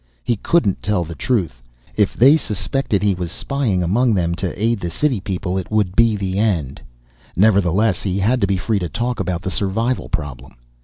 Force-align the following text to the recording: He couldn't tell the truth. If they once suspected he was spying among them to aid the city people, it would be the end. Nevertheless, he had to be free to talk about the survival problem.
He 0.23 0.37
couldn't 0.37 0.81
tell 0.81 1.03
the 1.03 1.13
truth. 1.13 1.61
If 1.95 2.15
they 2.15 2.31
once 2.31 2.41
suspected 2.41 3.03
he 3.03 3.13
was 3.13 3.31
spying 3.31 3.83
among 3.83 4.15
them 4.15 4.33
to 4.33 4.59
aid 4.59 4.79
the 4.79 4.89
city 4.89 5.19
people, 5.19 5.59
it 5.59 5.69
would 5.69 5.95
be 5.95 6.15
the 6.15 6.39
end. 6.39 6.81
Nevertheless, 7.35 8.01
he 8.01 8.17
had 8.17 8.41
to 8.41 8.47
be 8.47 8.57
free 8.57 8.79
to 8.79 8.89
talk 8.89 9.19
about 9.19 9.43
the 9.43 9.51
survival 9.51 10.09
problem. 10.09 10.53